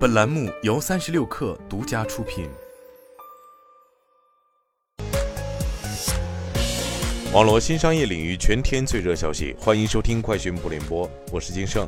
[0.00, 2.48] 本栏目由三十六氪独家出品。
[7.34, 11.86] 网络新商业领域全天最热消息，欢迎收听快讯不联播，我是金盛。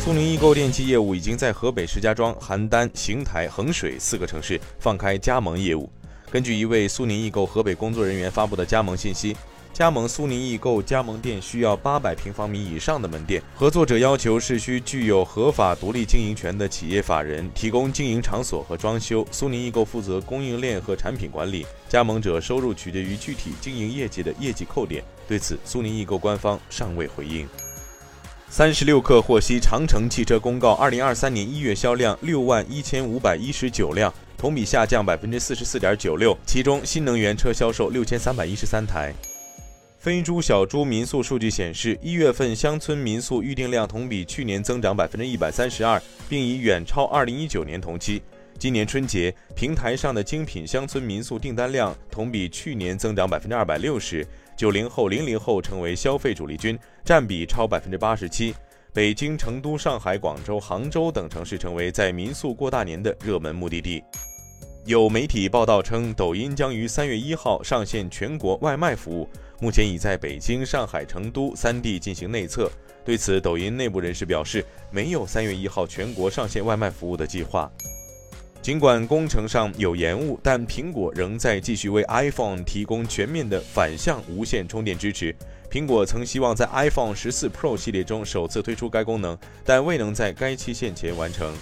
[0.00, 5.88] 苏宁易购电器业务已经在河北石家庄、邯郸、邢台、衡水四个城市放开加盟业务。
[6.28, 9.36] 根据一位苏宁易购河北工作人员发布的加盟信息。
[9.76, 19.22] 加盟苏宁易购加盟店需要八百平方米以上的门店，合作者要求是需具有合法独立经营权的企业法人，提供经营场所和装修。
[19.30, 25.04] 苏宁易购负责供应链和产品管理，加盟者收入取决于具体经营业绩的业绩扣点。
[25.28, 27.46] 对此，苏宁易购官方尚未回应。
[28.48, 39.14] 三十六氪获悉，长城汽车公告，二零二三年一月销量六万一千五百一十九辆，同比下降百分之四十四点九六，其中新能源车销售六千三百一十三台。
[40.06, 48.22] 飞猪小猪民宿数据显示，一月份乡村民宿预订量同比去年增长百分之一百三十二，并已远超二零一九年同期。
[48.56, 54.24] 今年春节平台上的精品乡村民宿订单量同比去年增长百分之二百六十。
[54.56, 58.54] 九零后、零零后成为消费主力军，占比超百分之八十七。
[58.92, 64.04] 北京、成都、上海、广州、杭州等城市成为在民宿过大年的热门目的地。
[64.86, 69.28] 有媒体报道称，抖音将于三月一号上线全国外卖服务。
[69.58, 72.70] 目前已在北京、上海、成都三地进行内测。
[73.04, 77.68] 对此，抖音内部人士表示，没有三月一号全国上线外卖服务的计划。
[78.62, 85.34] 尽管工程上有延误，但苹果仍在继续为 iPhone 提供全面的反向无线充电支持。
[85.68, 91.52] 苹果曾希望在 iPhone 十四 Pro 系列中首次推出该功能，但未能在该期限前完成。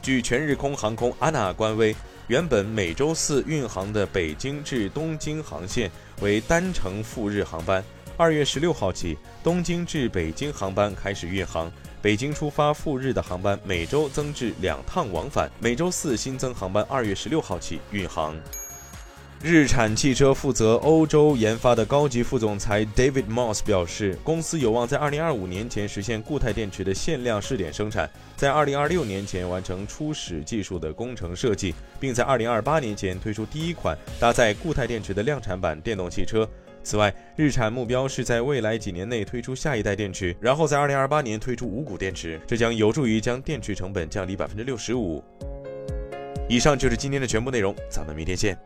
[0.00, 1.94] 据全日空航空 ANA 官微。
[2.30, 7.84] 原本每周四运航的北京至东京航线为单程赴日航班，
[8.16, 11.68] 二月十六号起，东京至北京航班开始运航，
[12.00, 18.36] 北京出发赴日的航班每周增至两趟往返，每周四新增航班二月十六号起运航。
[19.42, 36.46] 日产汽车负责欧洲研发的高级副总裁 David Moss 表示，公司有望在2025年前实现固态电池的限量试点生产，在2026年前完成初始技术的工程设计，并在2028年前推出第一款搭载固态电池的量产版电动汽车。
[36.82, 45.24] 此外，日产目标是在未来几年内推出下一代电池，然后在2028年推出无骨电池，这将有助于将电池成本降低百分之六十五。
[46.46, 48.58] 以上就是今天的全部内容，咱们明天见。